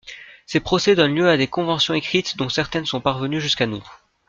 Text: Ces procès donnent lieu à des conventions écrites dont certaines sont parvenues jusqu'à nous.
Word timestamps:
Ces 0.47 0.59
procès 0.59 0.95
donnent 0.95 1.13
lieu 1.13 1.29
à 1.29 1.37
des 1.37 1.45
conventions 1.45 1.93
écrites 1.93 2.35
dont 2.35 2.49
certaines 2.49 2.87
sont 2.87 3.01
parvenues 3.01 3.39
jusqu'à 3.39 3.67
nous. 3.67 3.85